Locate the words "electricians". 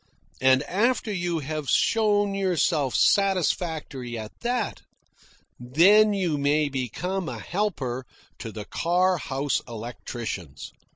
9.67-10.71